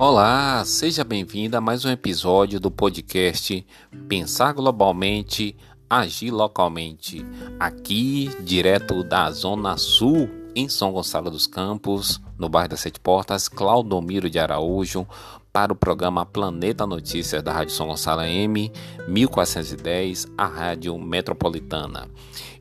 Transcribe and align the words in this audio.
Olá, 0.00 0.64
seja 0.64 1.02
bem-vindo 1.02 1.56
a 1.56 1.60
mais 1.60 1.84
um 1.84 1.90
episódio 1.90 2.60
do 2.60 2.70
podcast 2.70 3.66
Pensar 4.06 4.52
Globalmente, 4.52 5.56
Agir 5.90 6.30
Localmente, 6.30 7.26
aqui 7.58 8.30
direto 8.40 9.02
da 9.02 9.28
Zona 9.32 9.76
Sul, 9.76 10.30
em 10.54 10.68
São 10.68 10.92
Gonçalo 10.92 11.32
dos 11.32 11.48
Campos, 11.48 12.20
no 12.38 12.48
bairro 12.48 12.68
das 12.68 12.78
Sete 12.78 13.00
Portas, 13.00 13.48
Claudomiro 13.48 14.30
de 14.30 14.38
Araújo, 14.38 15.04
para 15.52 15.72
o 15.72 15.76
programa 15.76 16.24
Planeta 16.24 16.86
Notícias 16.86 17.42
da 17.42 17.52
Rádio 17.52 17.74
São 17.74 17.88
Gonçalo 17.88 18.22
M 18.22 18.70
1410, 19.08 20.28
a 20.38 20.46
Rádio 20.46 20.96
Metropolitana. 20.96 22.08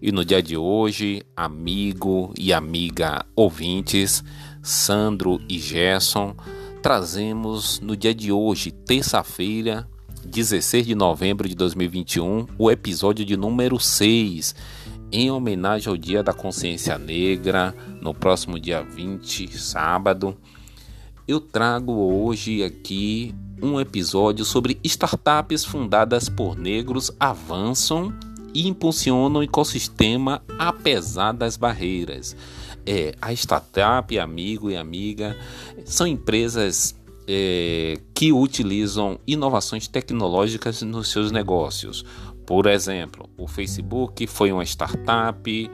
E 0.02 0.12
no 0.12 0.26
dia 0.26 0.42
de 0.42 0.58
hoje, 0.58 1.22
amigo 1.36 2.34
e 2.36 2.52
amiga 2.52 3.24
ouvintes, 3.36 4.24
Sandro 4.64 5.40
e 5.48 5.60
Gerson, 5.60 6.36
trazemos 6.82 7.80
no 7.80 7.96
dia 7.96 8.14
de 8.14 8.32
hoje, 8.32 8.72
terça-feira, 8.72 9.88
16 10.26 10.86
de 10.86 10.96
novembro 10.96 11.48
de 11.48 11.56
2021, 11.56 12.48
o 12.58 12.70
episódio 12.72 13.26
de 13.26 13.36
número 13.36 13.80
6, 13.80 14.56
em 15.12 15.32
homenagem 15.32 15.90
ao 15.90 15.98
Dia 15.98 16.22
da 16.22 16.34
Consciência 16.34 16.98
Negra, 16.98 17.74
no 18.02 18.14
próximo 18.14 18.60
dia 18.60 18.84
20, 18.84 19.58
sábado. 19.58 20.38
Eu 21.28 21.40
trago 21.40 21.94
hoje 21.94 22.64
aqui 22.64 23.34
um 23.62 23.80
episódio 23.80 24.46
sobre 24.46 24.80
startups 24.84 25.66
fundadas 25.66 26.30
por 26.30 26.56
negros 26.58 27.12
avançam 27.20 28.14
e 28.58 28.68
impulsionam 28.68 29.42
o 29.42 29.44
ecossistema 29.44 30.42
apesar 30.58 31.32
das 31.32 31.56
barreiras 31.56 32.36
é, 32.88 33.14
a 33.22 33.34
startup, 33.34 34.18
amigo 34.18 34.72
e 34.72 34.78
amiga, 34.78 35.38
são 35.84 36.08
empresas 36.08 36.96
é, 37.28 38.00
que 38.14 38.32
utilizam 38.32 39.20
inovações 39.28 39.88
tecnológicas 39.88 40.82
nos 40.82 41.12
seus 41.12 41.30
negócios. 41.30 42.06
Por 42.46 42.66
exemplo, 42.66 43.30
o 43.38 43.46
Facebook 43.46 44.26
foi 44.26 44.54
uma 44.54 44.64
startup, 44.64 45.72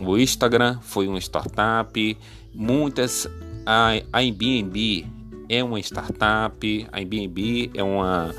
um, 0.00 0.06
o 0.06 0.16
Instagram 0.16 0.78
foi 0.80 1.08
uma 1.08 1.18
startup, 1.18 2.18
muitas 2.54 3.28
a, 3.66 3.90
a 4.12 4.18
Airbnb 4.18 5.04
é 5.48 5.64
uma 5.64 5.80
startup, 5.80 6.86
a 6.92 6.96
Airbnb 6.98 7.72
é 7.74 7.82
uma 7.82 8.32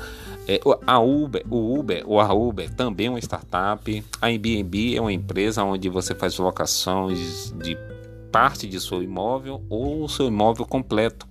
é, 0.46 0.60
a 0.86 1.00
Uber, 1.00 1.42
o 1.48 1.78
Uber 1.78 2.02
ou 2.06 2.20
a 2.20 2.32
Uber 2.32 2.70
também 2.74 3.06
é 3.06 3.10
uma 3.10 3.18
startup. 3.18 4.04
A 4.20 4.26
Airbnb 4.26 4.96
é 4.96 5.00
uma 5.00 5.12
empresa 5.12 5.64
onde 5.64 5.88
você 5.88 6.14
faz 6.14 6.38
locações 6.38 7.52
de 7.62 7.76
parte 8.30 8.66
de 8.66 8.80
seu 8.80 9.02
imóvel 9.02 9.62
ou 9.70 10.08
seu 10.08 10.26
imóvel 10.26 10.66
completo. 10.66 11.26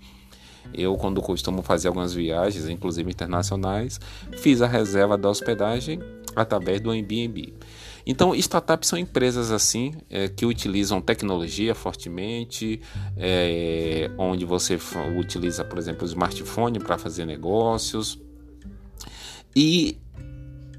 Eu, 0.74 0.96
quando 0.96 1.22
costumo 1.22 1.62
fazer 1.62 1.90
algumas 1.90 2.14
viagens, 2.14 2.68
inclusive 2.68 3.12
internacionais, 3.12 4.00
fiz 4.38 4.62
a 4.62 4.68
reserva 4.68 5.18
da 5.18 5.30
hospedagem 5.30 6.00
através 6.36 6.82
do 6.82 6.90
Airbnb. 6.90 7.54
Então, 8.06 8.34
startups 8.34 8.90
são 8.90 8.98
empresas 8.98 9.52
assim 9.52 9.94
é, 10.10 10.28
que 10.28 10.46
utilizam 10.46 11.00
tecnologia 11.00 11.76
fortemente, 11.76 12.82
é, 13.16 14.10
onde 14.18 14.44
você 14.44 14.78
utiliza, 15.18 15.64
por 15.64 15.78
exemplo, 15.78 16.04
o 16.04 16.08
smartphone 16.08 16.80
para 16.80 16.98
fazer 16.98 17.26
negócios 17.26 18.23
e 19.56 19.98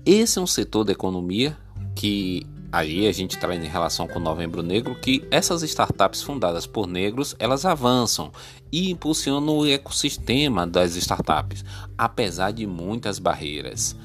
esse 0.04 0.38
é 0.38 0.42
um 0.42 0.46
setor 0.46 0.84
da 0.84 0.92
economia 0.92 1.56
que 1.94 2.46
aí 2.70 3.06
a 3.06 3.12
gente 3.12 3.38
traz 3.38 3.62
em 3.62 3.68
relação 3.68 4.06
com 4.08 4.18
o 4.18 4.22
Novembro 4.22 4.62
Negro 4.62 4.96
que 4.96 5.24
essas 5.30 5.62
startups 5.62 6.22
fundadas 6.22 6.66
por 6.66 6.86
negros 6.86 7.36
elas 7.38 7.64
avançam 7.64 8.32
e 8.72 8.90
impulsionam 8.90 9.58
o 9.58 9.66
ecossistema 9.66 10.66
das 10.66 10.96
startups, 10.96 11.64
apesar 11.96 12.50
de 12.50 12.66
muitas 12.66 13.20
barreiras. 13.20 13.96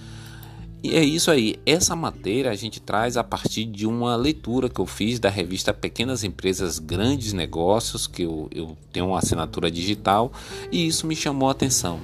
E 0.82 0.96
é 0.96 1.04
isso 1.04 1.30
aí. 1.30 1.56
Essa 1.66 1.94
matéria 1.94 2.52
a 2.52 2.56
gente 2.56 2.80
traz 2.80 3.18
a 3.18 3.24
partir 3.24 3.66
de 3.66 3.86
uma 3.86 4.16
leitura 4.16 4.70
que 4.70 4.80
eu 4.80 4.86
fiz 4.86 5.20
da 5.20 5.30
revista 5.30 5.74
Pequenas 5.74 6.24
Empresas 6.24 6.80
Grandes 6.80 7.34
Negócios, 7.34 8.08
que 8.08 8.22
eu, 8.22 8.48
eu 8.54 8.78
tenho 8.94 9.08
uma 9.08 9.18
assinatura 9.18 9.70
digital, 9.70 10.32
e 10.72 10.88
isso 10.88 11.06
me 11.06 11.16
chamou 11.16 11.50
a 11.50 11.52
atenção. 11.52 12.00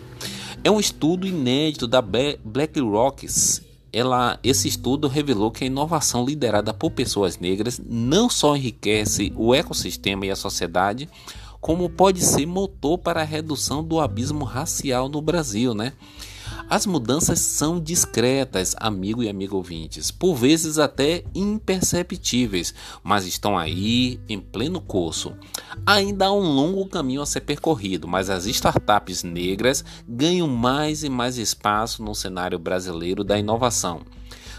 É 0.66 0.72
um 0.72 0.80
estudo 0.80 1.28
inédito 1.28 1.86
da 1.86 2.02
BlackRock. 2.02 3.28
Ela, 3.94 4.40
esse 4.44 4.68
estudo 4.68 5.08
revelou 5.08 5.52
que 5.52 5.64
a 5.64 5.68
inovação 5.68 6.26
liderada 6.26 6.74
por 6.74 6.90
pessoas 6.90 7.38
negras 7.38 7.80
não 7.88 8.32
só 8.32 8.56
enriquece 8.56 9.32
o 9.36 9.54
ecossistema 9.54 10.26
e 10.26 10.32
a 10.32 10.36
sociedade, 10.36 11.08
como 11.62 11.88
pode 11.88 12.20
ser 12.24 12.48
motor 12.48 12.98
para 12.98 13.22
a 13.22 13.24
redução 13.24 13.84
do 13.84 14.00
abismo 14.00 14.44
racial 14.44 15.08
no 15.08 15.22
Brasil, 15.22 15.76
né? 15.76 15.94
As 16.68 16.88
mudanças 16.88 17.40
são 17.42 17.80
discretas, 17.80 18.76
amigo 18.80 19.22
e 19.22 19.30
amigo 19.30 19.56
ouvintes, 19.56 20.10
por 20.10 20.34
vezes 20.34 20.80
até 20.80 21.24
imperceptíveis, 21.36 22.74
mas 23.04 23.28
estão 23.28 23.56
aí 23.56 24.20
em 24.28 24.40
pleno 24.40 24.82
curso. 24.82 25.36
Ainda 25.86 26.26
há 26.26 26.34
um 26.34 26.56
longo 26.56 26.88
caminho 26.88 27.22
a 27.22 27.26
ser 27.26 27.42
percorrido, 27.42 28.08
mas 28.08 28.32
as 28.32 28.48
startups 28.48 29.22
negras 29.22 29.86
ganham 30.10 30.48
mais 30.48 31.04
e 31.04 31.10
mais 31.10 31.38
espaço 31.38 32.02
no 32.04 32.16
cenário 32.16 32.58
brasileiro 32.58 33.24
da 33.24 33.38
inovação 33.38 34.02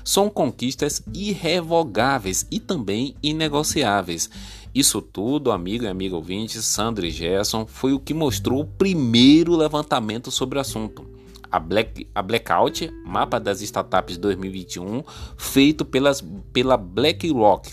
são 0.05 0.31
conquistas 0.31 1.03
irrevogáveis 1.13 2.47
e 2.49 2.61
também 2.61 3.17
inegociáveis. 3.21 4.31
Isso 4.73 5.03
tudo, 5.03 5.51
amigo 5.51 5.83
e 5.83 5.89
amigo 5.89 6.15
ouvinte, 6.15 6.63
Sandro 6.63 7.05
e 7.05 7.11
Gerson, 7.11 7.67
foi 7.67 7.93
o 7.93 7.99
que 7.99 8.15
mostrou 8.15 8.61
o 8.61 8.65
primeiro 8.67 9.57
levantamento 9.57 10.31
sobre 10.31 10.59
o 10.59 10.61
assunto 10.61 11.16
a, 11.51 11.59
Black, 11.59 12.09
a 12.15 12.23
Blackout, 12.23 12.91
Mapa 13.05 13.39
das 13.39 13.61
Startups 13.61 14.17
2021, 14.19 15.03
feito 15.37 15.85
pelas, 15.85 16.25
pela 16.53 16.77
BlackRock. 16.77 17.71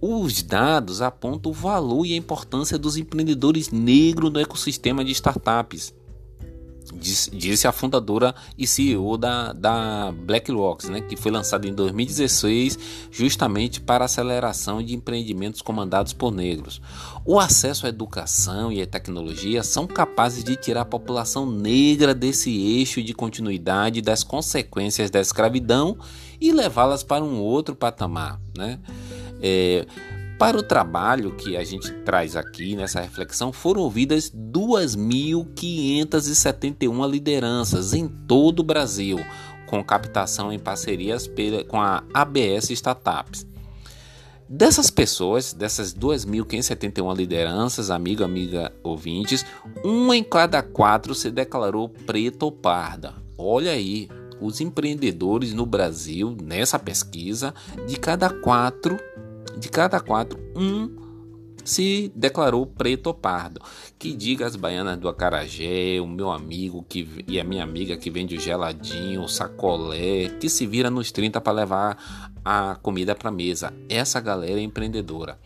Os 0.00 0.42
dados 0.42 1.02
apontam 1.02 1.50
o 1.50 1.54
valor 1.54 2.06
e 2.06 2.14
a 2.14 2.16
importância 2.16 2.78
dos 2.78 2.96
empreendedores 2.96 3.70
negros 3.70 4.32
no 4.32 4.38
ecossistema 4.38 5.04
de 5.04 5.10
startups 5.12 5.92
disse 6.94 7.66
a 7.66 7.72
fundadora 7.72 8.34
e 8.56 8.66
CEO 8.66 9.16
da, 9.16 9.52
da 9.52 10.12
BlackRock, 10.12 10.88
né, 10.90 11.00
que 11.00 11.16
foi 11.16 11.30
lançada 11.30 11.66
em 11.66 11.74
2016 11.74 12.78
justamente 13.10 13.80
para 13.80 14.04
aceleração 14.04 14.82
de 14.82 14.94
empreendimentos 14.94 15.62
comandados 15.62 16.12
por 16.12 16.32
negros. 16.32 16.80
O 17.24 17.38
acesso 17.38 17.86
à 17.86 17.88
educação 17.88 18.72
e 18.72 18.80
à 18.80 18.86
tecnologia 18.86 19.62
são 19.62 19.86
capazes 19.86 20.42
de 20.42 20.56
tirar 20.56 20.82
a 20.82 20.84
população 20.84 21.44
negra 21.50 22.14
desse 22.14 22.50
eixo 22.50 23.02
de 23.02 23.12
continuidade 23.12 24.00
das 24.00 24.22
consequências 24.22 25.10
da 25.10 25.20
escravidão 25.20 25.98
e 26.40 26.52
levá-las 26.52 27.02
para 27.02 27.24
um 27.24 27.38
outro 27.40 27.74
patamar. 27.74 28.40
Né? 28.56 28.78
É, 29.42 29.86
para 30.38 30.56
o 30.56 30.62
trabalho 30.62 31.34
que 31.34 31.56
a 31.56 31.64
gente 31.64 31.90
traz 32.04 32.36
aqui 32.36 32.76
nessa 32.76 33.00
reflexão, 33.00 33.52
foram 33.52 33.80
ouvidas 33.80 34.30
2.571 34.30 37.10
lideranças 37.10 37.92
em 37.92 38.06
todo 38.06 38.60
o 38.60 38.64
Brasil, 38.64 39.18
com 39.66 39.82
captação 39.82 40.52
em 40.52 40.58
parcerias 40.58 41.28
com 41.66 41.80
a 41.80 42.04
ABS 42.14 42.70
Startups. 42.70 43.44
Dessas 44.48 44.90
pessoas, 44.90 45.52
dessas 45.52 45.92
2.571 45.92 47.16
lideranças, 47.16 47.90
amigo, 47.90 48.22
amiga, 48.22 48.72
ouvintes, 48.82 49.44
uma 49.84 50.16
em 50.16 50.22
cada 50.22 50.62
quatro 50.62 51.16
se 51.16 51.32
declarou 51.32 51.88
preta 51.88 52.44
ou 52.44 52.52
parda. 52.52 53.12
Olha 53.36 53.72
aí, 53.72 54.08
os 54.40 54.60
empreendedores 54.60 55.52
no 55.52 55.66
Brasil, 55.66 56.36
nessa 56.40 56.78
pesquisa, 56.78 57.52
de 57.88 57.96
cada 57.96 58.30
quatro 58.30 58.96
de 59.58 59.68
cada 59.68 60.00
quatro, 60.00 60.38
um 60.56 61.08
se 61.68 62.10
declarou 62.14 62.66
preto 62.66 63.08
ou 63.08 63.14
pardo. 63.14 63.60
Que 63.98 64.14
diga 64.14 64.46
as 64.46 64.54
baianas 64.56 64.98
do 64.98 65.06
acarajé, 65.08 66.00
o 66.00 66.06
meu 66.06 66.30
amigo 66.30 66.82
que, 66.88 67.24
e 67.26 67.38
a 67.38 67.44
minha 67.44 67.62
amiga 67.62 67.94
que 67.96 68.10
vende 68.10 68.36
o 68.36 68.40
geladinho, 68.40 69.22
o 69.22 69.28
sacolé, 69.28 70.30
que 70.40 70.48
se 70.48 70.66
vira 70.66 70.90
nos 70.90 71.12
30 71.12 71.40
para 71.40 71.52
levar 71.52 72.32
a 72.44 72.74
comida 72.76 73.14
para 73.14 73.30
mesa. 73.30 73.72
Essa 73.88 74.20
galera 74.20 74.58
é 74.58 74.62
empreendedora. 74.62 75.38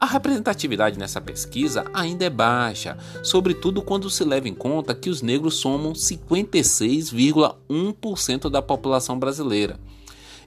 A 0.00 0.06
representatividade 0.06 0.98
nessa 0.98 1.20
pesquisa 1.20 1.84
ainda 1.94 2.24
é 2.24 2.30
baixa, 2.30 2.98
sobretudo 3.22 3.80
quando 3.80 4.10
se 4.10 4.24
leva 4.24 4.48
em 4.48 4.54
conta 4.54 4.92
que 4.94 5.08
os 5.08 5.22
negros 5.22 5.54
somam 5.54 5.92
56,1% 5.92 8.50
da 8.50 8.60
população 8.60 9.16
brasileira. 9.18 9.78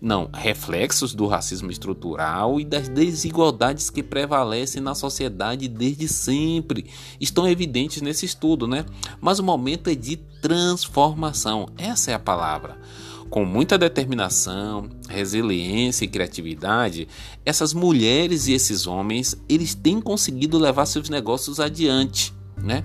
Não, 0.02 0.30
reflexos 0.34 1.14
do 1.14 1.28
racismo 1.28 1.72
estrutural 1.72 2.60
e 2.60 2.66
das 2.66 2.88
desigualdades 2.88 3.90
que 3.90 4.04
prevalecem 4.04 4.82
na 4.82 4.94
sociedade 4.94 5.68
desde 5.68 6.08
sempre 6.08 6.86
estão 7.20 7.48
evidentes 7.48 8.02
nesse 8.02 8.26
estudo, 8.26 8.68
né? 8.68 8.86
Mas 9.20 9.40
o 9.40 9.44
momento 9.44 9.90
é 9.90 9.96
de 9.96 10.18
transformação, 10.42 11.68
essa 11.78 12.12
é 12.12 12.14
a 12.14 12.20
palavra. 12.20 12.78
Com 13.30 13.44
muita 13.44 13.78
determinação, 13.78 14.90
resiliência 15.10 16.06
e 16.06 16.08
criatividade, 16.08 17.08
essas 17.46 17.74
mulheres 17.74 18.48
e 18.48 18.54
esses 18.54 18.88
homens, 18.88 19.36
eles 19.50 19.76
têm 19.76 20.00
conseguido 20.00 20.58
levar 20.58 20.86
seus 20.86 21.10
negócios 21.10 21.60
adiante 21.60 22.38
né? 22.62 22.84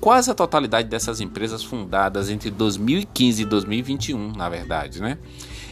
Quase 0.00 0.30
a 0.30 0.34
totalidade 0.34 0.88
dessas 0.88 1.20
empresas 1.20 1.62
fundadas 1.62 2.30
entre 2.30 2.50
2015 2.50 3.42
e 3.42 3.44
2021, 3.44 4.32
na 4.32 4.48
verdade, 4.48 5.00
né? 5.00 5.18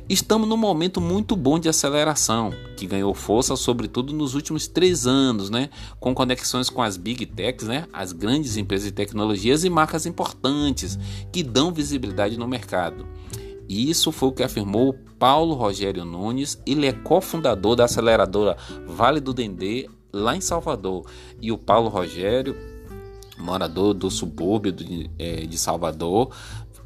Estamos 0.08 0.48
num 0.48 0.56
momento 0.56 1.02
muito 1.02 1.36
bom 1.36 1.58
de 1.58 1.68
aceleração, 1.68 2.50
que 2.78 2.86
ganhou 2.86 3.12
força 3.12 3.54
sobretudo 3.56 4.14
nos 4.14 4.34
últimos 4.34 4.66
três 4.66 5.06
anos, 5.06 5.50
né? 5.50 5.68
com 6.00 6.14
conexões 6.14 6.70
com 6.70 6.80
as 6.80 6.96
big 6.96 7.26
techs, 7.26 7.68
né? 7.68 7.86
as 7.92 8.12
grandes 8.12 8.56
empresas 8.56 8.86
de 8.86 8.92
tecnologias 8.92 9.64
e 9.64 9.70
marcas 9.70 10.06
importantes 10.06 10.98
que 11.30 11.42
dão 11.42 11.70
visibilidade 11.70 12.38
no 12.38 12.48
mercado. 12.48 13.06
Isso 13.68 14.10
foi 14.10 14.30
o 14.30 14.32
que 14.32 14.42
afirmou 14.42 14.96
Paulo 15.18 15.54
Rogério 15.54 16.06
Nunes, 16.06 16.58
ele 16.64 16.86
é 16.86 16.92
cofundador 16.92 17.76
da 17.76 17.84
aceleradora 17.84 18.56
Vale 18.86 19.20
do 19.20 19.34
Dendê, 19.34 19.90
lá 20.10 20.34
em 20.34 20.40
Salvador. 20.40 21.04
E 21.38 21.52
o 21.52 21.58
Paulo 21.58 21.90
Rogério, 21.90 22.56
morador 23.38 23.92
do 23.92 24.10
subúrbio 24.10 24.72
de, 24.72 25.08
de 25.46 25.58
Salvador, 25.58 26.30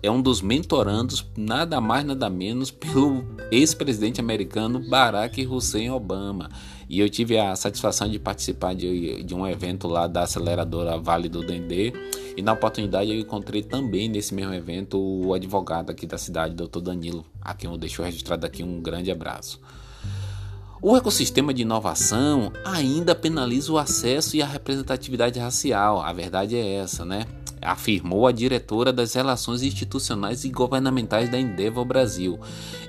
é 0.02 0.10
um 0.10 0.20
dos 0.20 0.42
mentorandos, 0.42 1.24
nada 1.36 1.80
mais 1.80 2.04
nada 2.04 2.28
menos, 2.28 2.70
pelo 2.70 3.24
ex-presidente 3.52 4.20
americano 4.20 4.80
Barack 4.88 5.46
Hussein 5.46 5.90
Obama. 5.90 6.50
E 6.88 6.98
eu 6.98 7.08
tive 7.08 7.38
a 7.38 7.54
satisfação 7.54 8.08
de 8.08 8.18
participar 8.18 8.74
de, 8.74 9.22
de 9.22 9.34
um 9.34 9.46
evento 9.46 9.86
lá 9.86 10.06
da 10.06 10.22
aceleradora 10.22 10.98
Vale 10.98 11.28
do 11.28 11.46
Dendê. 11.46 11.92
E 12.36 12.42
na 12.42 12.52
oportunidade 12.52 13.10
eu 13.10 13.18
encontrei 13.18 13.62
também 13.62 14.08
nesse 14.08 14.34
mesmo 14.34 14.52
evento 14.52 14.98
o 14.98 15.32
advogado 15.32 15.90
aqui 15.90 16.06
da 16.06 16.18
cidade, 16.18 16.54
Dr. 16.54 16.80
Danilo, 16.80 17.24
a 17.40 17.54
quem 17.54 17.70
eu 17.70 17.76
deixo 17.76 18.02
registrado 18.02 18.44
aqui 18.44 18.62
um 18.62 18.80
grande 18.82 19.10
abraço. 19.10 19.60
O 20.84 20.96
ecossistema 20.96 21.54
de 21.54 21.62
inovação 21.62 22.52
ainda 22.64 23.14
penaliza 23.14 23.70
o 23.70 23.78
acesso 23.78 24.36
e 24.36 24.42
a 24.42 24.46
representatividade 24.46 25.38
racial. 25.38 26.02
A 26.02 26.12
verdade 26.12 26.56
é 26.56 26.74
essa, 26.74 27.04
né? 27.04 27.24
afirmou 27.60 28.26
a 28.26 28.32
diretora 28.32 28.92
das 28.92 29.14
Relações 29.14 29.62
Institucionais 29.62 30.44
e 30.44 30.48
Governamentais 30.48 31.30
da 31.30 31.38
Endeavor 31.38 31.84
Brasil. 31.84 32.36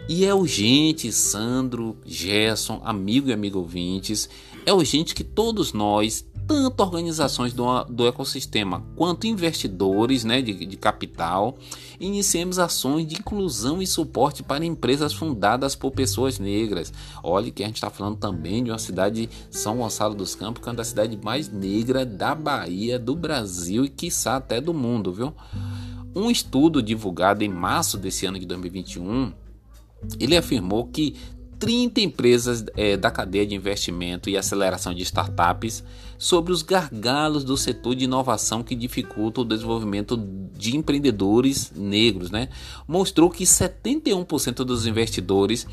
E 0.09 0.25
é 0.25 0.33
urgente, 0.33 1.11
Sandro, 1.11 1.95
Gerson, 2.03 2.81
amigo 2.83 3.29
e 3.29 3.33
amigo 3.33 3.59
ouvintes, 3.59 4.27
é 4.65 4.73
urgente 4.73 5.13
que 5.13 5.23
todos 5.23 5.71
nós, 5.71 6.25
tanto 6.47 6.81
organizações 6.81 7.53
do, 7.53 7.83
do 7.85 8.07
ecossistema 8.07 8.83
quanto 8.95 9.27
investidores 9.27 10.23
né, 10.23 10.41
de, 10.41 10.65
de 10.65 10.77
capital, 10.77 11.57
iniciemos 11.99 12.59
ações 12.59 13.07
de 13.07 13.15
inclusão 13.15 13.81
e 13.81 13.87
suporte 13.87 14.43
para 14.43 14.65
empresas 14.65 15.13
fundadas 15.13 15.75
por 15.75 15.91
pessoas 15.91 16.39
negras. 16.39 16.91
Olha 17.23 17.51
que 17.51 17.63
a 17.63 17.67
gente 17.67 17.75
está 17.75 17.89
falando 17.89 18.17
também 18.17 18.63
de 18.63 18.71
uma 18.71 18.79
cidade, 18.79 19.29
São 19.49 19.77
Gonçalo 19.77 20.15
dos 20.15 20.35
Campos, 20.35 20.61
que 20.61 20.69
é 20.69 20.71
uma 20.71 20.77
das 20.77 20.87
cidades 20.87 21.17
mais 21.21 21.49
negras 21.49 22.07
da 22.07 22.35
Bahia, 22.35 22.99
do 22.99 23.15
Brasil 23.15 23.85
e 23.85 23.89
quiçá 23.89 24.35
até 24.35 24.59
do 24.59 24.73
mundo, 24.73 25.13
viu? 25.13 25.33
Um 26.15 26.29
estudo 26.29 26.81
divulgado 26.81 27.43
em 27.43 27.49
março 27.49 27.97
desse 27.97 28.25
ano 28.25 28.37
de 28.37 28.45
2021, 28.45 29.33
ele 30.19 30.37
afirmou 30.37 30.85
que 30.85 31.15
30 31.63 32.01
empresas 32.01 32.65
é, 32.75 32.97
da 32.97 33.09
cadeia 33.09 33.45
de 33.45 33.55
investimento 33.55 34.29
e 34.29 34.35
aceleração 34.35 34.93
de 34.93 35.01
startups 35.01 35.81
sobre 36.23 36.53
os 36.53 36.61
gargalos 36.61 37.43
do 37.43 37.57
setor 37.57 37.95
de 37.95 38.05
inovação 38.05 38.63
que 38.63 38.75
dificulta 38.75 39.41
o 39.41 39.43
desenvolvimento 39.43 40.15
de 40.57 40.77
empreendedores 40.77 41.69
negros, 41.75 42.31
né? 42.31 42.47
Mostrou 42.87 43.29
que 43.29 43.43
71% 43.43 44.63
dos 44.63 44.87
investidores 44.87 45.67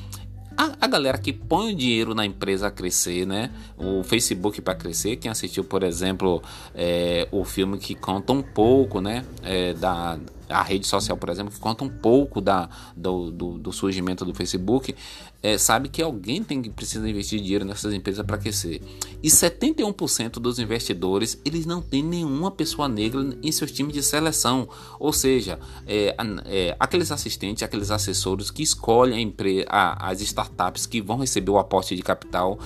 a, 0.57 0.87
galera 0.89 1.17
que 1.17 1.33
põe 1.33 1.73
o 1.73 1.77
dinheiro 1.77 2.15
na 2.15 2.27
empresa 2.27 2.67
a 2.67 2.71
crescer, 2.71 3.25
né? 3.25 3.51
O 3.79 4.03
Facebook 4.03 4.61
para 4.61 4.75
crescer. 4.75 5.17
Quem 5.17 5.31
assistiu, 5.31 5.63
por 5.63 5.85
exemplo, 5.85 6.43
é, 6.75 7.29
o 7.31 7.45
filme 7.45 7.79
que 7.79 7.95
conta 7.95 8.33
um 8.33 8.43
pouco, 8.43 9.01
né? 9.01 9.25
É, 9.45 9.73
da 9.73 10.19
a 10.51 10.63
rede 10.63 10.87
social, 10.87 11.17
por 11.17 11.29
exemplo, 11.29 11.53
que 11.53 11.61
conta 11.61 11.85
um 11.85 11.89
pouco 11.89 12.41
da, 12.41 12.69
do, 12.97 13.31
do, 13.31 13.59
do 13.59 13.73
surgimento 13.73 14.25
do 14.25 14.35
Facebook, 14.35 14.95
é, 15.43 15.57
sabe 15.57 15.89
que 15.89 16.03
alguém 16.03 16.43
tem 16.43 16.61
que 16.61 16.69
precisa 16.69 17.09
investir 17.09 17.41
dinheiro 17.41 17.65
nessas 17.65 17.95
empresas 17.95 18.25
para 18.27 18.37
crescer. 18.37 18.83
E 19.23 19.29
71% 19.29 20.33
dos 20.33 20.59
investidores 20.59 21.41
eles 21.45 21.65
não 21.65 21.81
têm 21.81 22.03
nenhuma 22.03 22.51
pessoa 22.51 22.89
negra 22.89 23.37
em 23.43 23.53
seus 23.53 23.73
times 23.73 23.95
de 23.95 24.03
seleção, 24.03 24.69
ou 24.99 25.13
seja, 25.13 25.59
é, 25.87 26.15
é, 26.45 26.77
aqueles 26.79 27.11
assistentes, 27.11 27.63
aqueles 27.63 27.91
assessores 27.91 28.51
que 28.51 28.63
escolhem 28.63 29.35
a, 29.69 30.11
as 30.11 30.21
startups 30.21 30.87
que 30.87 31.01
vão 31.01 31.19
receber 31.19 31.51
o 31.51 31.59
aporte 31.59 31.97
de 31.97 32.03
capital 32.03 32.59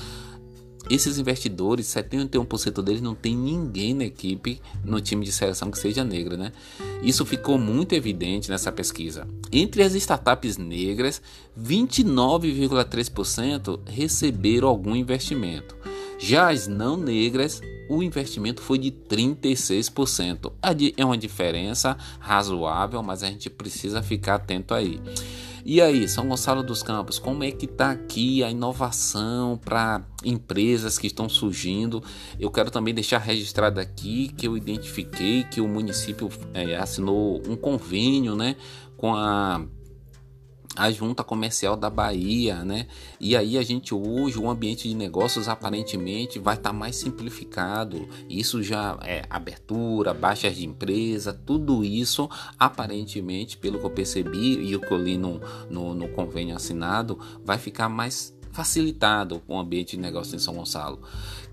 esses 0.90 1.18
investidores, 1.18 1.86
71% 1.86 2.82
deles 2.82 3.00
não 3.00 3.14
tem 3.14 3.34
ninguém 3.36 3.94
na 3.94 4.04
equipe, 4.04 4.60
no 4.84 5.00
time 5.00 5.24
de 5.24 5.32
seleção 5.32 5.70
que 5.70 5.78
seja 5.78 6.04
negra, 6.04 6.36
né? 6.36 6.52
Isso 7.02 7.24
ficou 7.24 7.56
muito 7.58 7.94
evidente 7.94 8.50
nessa 8.50 8.70
pesquisa. 8.70 9.26
Entre 9.50 9.82
as 9.82 9.94
startups 9.94 10.58
negras, 10.58 11.22
29,3% 11.60 13.80
receberam 13.86 14.68
algum 14.68 14.94
investimento. 14.94 15.74
Já 16.18 16.50
as 16.50 16.68
não 16.68 16.96
negras, 16.96 17.60
o 17.88 18.00
investimento 18.02 18.62
foi 18.62 18.78
de 18.78 18.90
36%. 18.90 20.52
É 20.96 21.04
uma 21.04 21.18
diferença 21.18 21.98
razoável, 22.18 23.02
mas 23.02 23.22
a 23.22 23.26
gente 23.26 23.50
precisa 23.50 24.02
ficar 24.02 24.36
atento 24.36 24.72
aí. 24.72 24.98
E 25.66 25.80
aí, 25.80 26.06
São 26.06 26.28
Gonçalo 26.28 26.62
dos 26.62 26.82
Campos, 26.82 27.18
como 27.18 27.42
é 27.42 27.50
que 27.50 27.64
está 27.64 27.90
aqui 27.90 28.44
a 28.44 28.50
inovação 28.50 29.56
para 29.56 30.02
empresas 30.22 30.98
que 30.98 31.06
estão 31.06 31.26
surgindo? 31.26 32.04
Eu 32.38 32.50
quero 32.50 32.70
também 32.70 32.92
deixar 32.92 33.16
registrado 33.16 33.80
aqui 33.80 34.28
que 34.36 34.46
eu 34.46 34.58
identifiquei 34.58 35.42
que 35.44 35.62
o 35.62 35.66
município 35.66 36.28
é, 36.52 36.76
assinou 36.76 37.40
um 37.48 37.56
convênio, 37.56 38.36
né, 38.36 38.56
com 38.98 39.14
a 39.14 39.64
a 40.76 40.90
junta 40.90 41.22
comercial 41.22 41.76
da 41.76 41.88
Bahia, 41.88 42.64
né? 42.64 42.86
E 43.20 43.36
aí 43.36 43.56
a 43.56 43.62
gente 43.62 43.94
hoje 43.94 44.38
o 44.38 44.48
ambiente 44.48 44.88
de 44.88 44.94
negócios 44.94 45.48
aparentemente 45.48 46.38
vai 46.38 46.56
estar 46.56 46.70
tá 46.70 46.72
mais 46.72 46.96
simplificado. 46.96 48.08
Isso 48.28 48.62
já 48.62 48.98
é 49.02 49.22
abertura, 49.30 50.12
baixas 50.12 50.56
de 50.56 50.66
empresa, 50.66 51.32
tudo 51.32 51.84
isso 51.84 52.28
aparentemente, 52.58 53.56
pelo 53.56 53.78
que 53.78 53.86
eu 53.86 53.90
percebi 53.90 54.58
e 54.64 54.74
o 54.74 54.80
que 54.80 54.92
eu 54.92 54.98
li 54.98 55.16
no, 55.16 55.40
no, 55.70 55.94
no 55.94 56.08
convênio 56.08 56.56
assinado, 56.56 57.18
vai 57.44 57.58
ficar 57.58 57.88
mais 57.88 58.34
facilitado 58.54 59.42
o 59.48 59.58
ambiente 59.58 59.96
de 59.96 60.02
negócio 60.02 60.36
em 60.36 60.38
São 60.38 60.54
Gonçalo. 60.54 61.00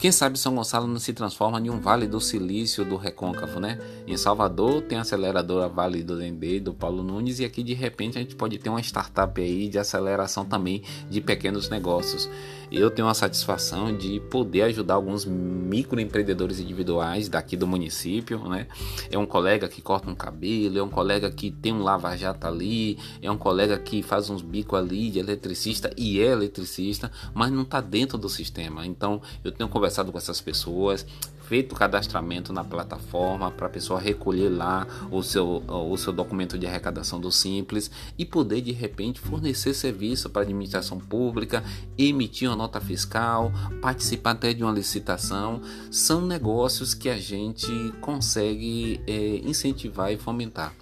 Quem 0.02 0.12
sabe 0.12 0.40
São 0.40 0.56
Gonçalo 0.56 0.88
não 0.88 0.98
se 0.98 1.14
transforma 1.14 1.60
em 1.60 1.70
um 1.70 1.80
Vale 1.80 2.08
do 2.08 2.20
Silício 2.20 2.84
do 2.84 2.98
Recôncavo, 2.98 3.60
né? 3.60 3.78
Em 4.08 4.18
Salvador 4.18 4.82
tem 4.82 4.98
a 4.98 5.02
aceleradora 5.02 5.70
Vale 5.70 6.02
do 6.02 6.18
Dendê, 6.18 6.60
do 6.60 6.74
Paulo 6.74 7.04
Nunes, 7.04 7.40
e 7.40 7.46
aqui 7.46 7.62
de 7.62 7.76
repente 7.76 8.18
a 8.18 8.22
gente 8.22 8.36
pode 8.36 8.58
ter 8.58 8.72
uma 8.72 8.82
startup 8.82 9.40
aí 9.40 9.70
de 9.70 9.78
aceleração 9.78 10.44
também 10.44 10.82
de 11.08 11.22
pequenos 11.22 11.70
negócios. 11.70 12.28
Eu 12.72 12.90
tenho 12.90 13.08
a 13.10 13.14
satisfação 13.14 13.96
de 13.96 14.20
poder 14.22 14.64
ajudar 14.64 14.96
alguns 14.96 15.26
microempreendedores 15.26 16.60
individuais 16.60 17.28
daqui 17.28 17.56
do 17.56 17.68
município, 17.68 18.40
né? 18.48 18.66
É 19.12 19.20
um 19.20 19.26
colega 19.26 19.68
que 19.68 19.82
corta 19.84 20.10
um 20.10 20.16
cabelo, 20.16 20.80
é 20.80 20.82
um 20.82 20.90
colega 20.90 21.30
que 21.30 21.52
tem 21.52 21.74
um 21.74 21.84
lava-jato 21.84 22.48
ali, 22.48 22.98
é 23.22 23.30
um 23.30 23.38
colega 23.38 23.78
que 23.78 24.02
faz 24.02 24.30
uns 24.30 24.42
bicos 24.42 24.80
ali 24.80 25.12
de 25.12 25.20
eletricista 25.20 25.92
e 25.96 26.22
é 26.22 26.28
eletricista, 26.28 27.12
mas 27.36 27.52
não 27.52 27.64
está 27.64 27.82
dentro 27.82 28.18
do 28.18 28.30
sistema. 28.30 28.86
Então 28.86 29.22
eu 29.44 29.52
tenho 29.52 29.70
conversado 29.70 29.91
conversado 29.92 30.12
com 30.12 30.18
essas 30.18 30.40
pessoas, 30.40 31.06
feito 31.44 31.74
o 31.74 31.76
cadastramento 31.76 32.54
na 32.54 32.64
plataforma 32.64 33.52
para 33.52 33.68
a 33.68 33.70
pessoa 33.70 34.00
recolher 34.00 34.48
lá 34.48 34.88
o 35.12 35.22
seu, 35.22 35.62
o 35.68 35.98
seu 35.98 36.14
documento 36.14 36.58
de 36.58 36.66
arrecadação 36.66 37.20
do 37.20 37.30
Simples 37.30 37.92
e 38.18 38.26
poder 38.26 38.62
de 38.62 38.72
repente 38.72 39.20
fornecer 39.20 39.74
serviço 39.74 40.30
para 40.30 40.44
a 40.44 40.46
administração 40.46 40.98
pública, 40.98 41.62
emitir 41.98 42.50
uma 42.50 42.56
nota 42.56 42.80
fiscal, 42.80 43.52
participar 43.82 44.32
até 44.32 44.54
de 44.54 44.64
uma 44.64 44.72
licitação. 44.72 45.62
São 45.92 46.22
negócios 46.26 46.94
que 46.94 47.10
a 47.10 47.18
gente 47.18 47.70
consegue 48.00 49.02
é, 49.06 49.42
incentivar 49.44 50.14
e 50.14 50.18
fomentar. 50.18 50.74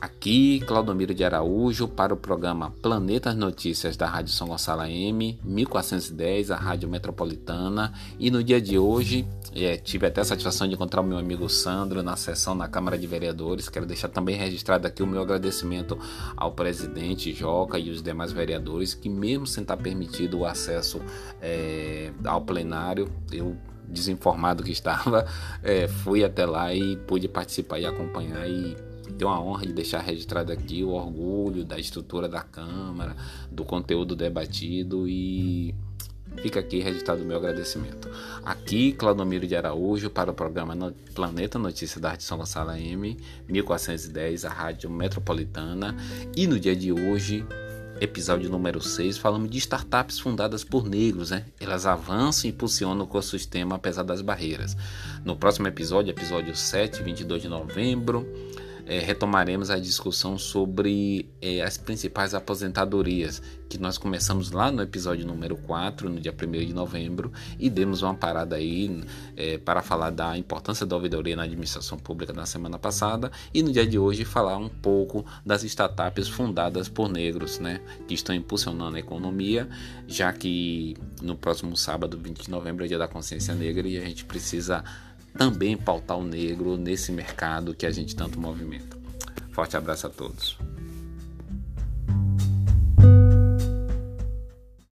Aqui, 0.00 0.60
Claudomiro 0.60 1.12
de 1.12 1.24
Araújo, 1.24 1.88
para 1.88 2.14
o 2.14 2.16
programa 2.16 2.70
Planetas 2.80 3.34
Notícias 3.34 3.96
da 3.96 4.06
Rádio 4.06 4.32
São 4.32 4.46
Gonçalo 4.46 4.84
M, 4.84 5.36
1410, 5.42 6.52
a 6.52 6.56
Rádio 6.56 6.88
Metropolitana. 6.88 7.92
E 8.16 8.30
no 8.30 8.44
dia 8.44 8.60
de 8.60 8.78
hoje, 8.78 9.26
é, 9.52 9.76
tive 9.76 10.06
até 10.06 10.20
a 10.20 10.24
satisfação 10.24 10.68
de 10.68 10.74
encontrar 10.74 11.00
o 11.00 11.04
meu 11.04 11.18
amigo 11.18 11.48
Sandro 11.48 12.00
na 12.00 12.14
sessão 12.14 12.54
na 12.54 12.68
Câmara 12.68 12.96
de 12.96 13.08
Vereadores. 13.08 13.68
Quero 13.68 13.86
deixar 13.86 14.08
também 14.08 14.36
registrado 14.36 14.86
aqui 14.86 15.02
o 15.02 15.06
meu 15.06 15.20
agradecimento 15.20 15.98
ao 16.36 16.52
presidente 16.52 17.32
Joca 17.32 17.76
e 17.76 17.90
os 17.90 18.00
demais 18.00 18.30
vereadores, 18.30 18.94
que, 18.94 19.08
mesmo 19.08 19.48
sem 19.48 19.62
estar 19.62 19.76
permitido 19.76 20.38
o 20.38 20.46
acesso 20.46 21.00
é, 21.42 22.12
ao 22.24 22.40
plenário, 22.42 23.10
eu 23.32 23.56
desinformado 23.88 24.62
que 24.62 24.70
estava, 24.70 25.26
é, 25.60 25.88
fui 25.88 26.22
até 26.22 26.46
lá 26.46 26.72
e 26.72 26.96
pude 26.98 27.26
participar 27.26 27.80
e 27.80 27.86
acompanhar 27.86 28.48
e 28.48 28.76
tenho 29.12 29.30
a 29.30 29.40
honra 29.40 29.66
de 29.66 29.72
deixar 29.72 30.00
registrado 30.00 30.52
aqui 30.52 30.82
o 30.84 30.90
orgulho 30.90 31.64
da 31.64 31.78
estrutura 31.78 32.28
da 32.28 32.42
Câmara, 32.42 33.16
do 33.50 33.64
conteúdo 33.64 34.14
debatido 34.14 35.08
e 35.08 35.74
Fica 36.36 36.60
aqui 36.60 36.78
registrado 36.78 37.22
o 37.22 37.26
meu 37.26 37.36
agradecimento. 37.36 38.08
Aqui, 38.44 38.92
Claudomiro 38.92 39.46
de 39.46 39.56
Araújo, 39.56 40.08
para 40.08 40.30
o 40.30 40.34
programa 40.34 40.94
Planeta 41.14 41.58
Notícia 41.58 42.00
da 42.00 42.10
Arte 42.10 42.22
São 42.22 42.38
Gonçalo 42.38 42.70
M, 42.72 43.16
1410, 43.48 44.44
a 44.44 44.50
Rádio 44.50 44.88
Metropolitana. 44.88 45.96
E 46.36 46.46
no 46.46 46.60
dia 46.60 46.76
de 46.76 46.92
hoje, 46.92 47.44
episódio 48.00 48.48
número 48.48 48.80
6, 48.80 49.18
falamos 49.18 49.50
de 49.50 49.58
startups 49.58 50.20
fundadas 50.20 50.62
por 50.62 50.88
negros, 50.88 51.30
né? 51.30 51.44
Elas 51.58 51.86
avançam 51.86 52.48
e 52.48 52.52
impulsionam 52.52 53.04
o 53.04 53.08
ecossistema 53.08 53.74
apesar 53.74 54.04
das 54.04 54.22
barreiras. 54.22 54.76
No 55.24 55.34
próximo 55.34 55.66
episódio, 55.66 56.10
episódio 56.10 56.54
7, 56.54 57.02
22 57.02 57.42
de 57.42 57.48
novembro, 57.48 58.24
é, 58.88 58.98
retomaremos 59.00 59.70
a 59.70 59.78
discussão 59.78 60.38
sobre 60.38 61.28
é, 61.42 61.60
as 61.60 61.76
principais 61.76 62.32
aposentadorias, 62.32 63.42
que 63.68 63.76
nós 63.76 63.98
começamos 63.98 64.50
lá 64.50 64.72
no 64.72 64.80
episódio 64.80 65.26
número 65.26 65.58
4, 65.58 66.08
no 66.08 66.18
dia 66.18 66.32
1 66.32 66.66
de 66.66 66.72
novembro, 66.72 67.30
e 67.58 67.68
demos 67.68 68.00
uma 68.00 68.14
parada 68.14 68.56
aí 68.56 69.04
é, 69.36 69.58
para 69.58 69.82
falar 69.82 70.08
da 70.08 70.38
importância 70.38 70.86
da 70.86 70.96
ouvidoria 70.96 71.36
na 71.36 71.42
administração 71.42 71.98
pública 71.98 72.32
na 72.32 72.46
semana 72.46 72.78
passada, 72.78 73.30
e 73.52 73.62
no 73.62 73.70
dia 73.70 73.86
de 73.86 73.98
hoje 73.98 74.24
falar 74.24 74.56
um 74.56 74.70
pouco 74.70 75.22
das 75.44 75.62
startups 75.64 76.26
fundadas 76.26 76.88
por 76.88 77.10
negros, 77.10 77.58
né, 77.58 77.82
que 78.06 78.14
estão 78.14 78.34
impulsionando 78.34 78.96
a 78.96 79.00
economia, 79.00 79.68
já 80.06 80.32
que 80.32 80.96
no 81.20 81.36
próximo 81.36 81.76
sábado, 81.76 82.18
20 82.18 82.44
de 82.44 82.50
novembro, 82.50 82.86
é 82.86 82.88
dia 82.88 82.96
da 82.96 83.06
consciência 83.06 83.54
negra 83.54 83.86
e 83.86 83.98
a 83.98 84.00
gente 84.00 84.24
precisa 84.24 84.82
também 85.38 85.76
pautar 85.76 86.18
o 86.18 86.24
negro 86.24 86.76
nesse 86.76 87.12
mercado 87.12 87.72
que 87.72 87.86
a 87.86 87.90
gente 87.92 88.16
tanto 88.16 88.40
movimenta. 88.40 88.98
Forte 89.52 89.76
abraço 89.76 90.08
a 90.08 90.10
todos. 90.10 90.58